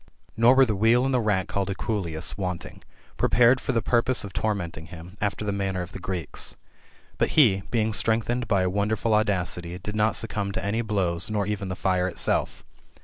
[0.35, 2.81] Nor were the wheel aiid the mck called equuleus wanting,
[3.17, 6.55] prepared for the purpose qf tormenting him, after the manner of the Greeks.
[7.19, 11.45] But he, beiqg strengthened by a wonderful audacity, did not succumb to any blows, nor
[11.45, 12.63] even to fire itself.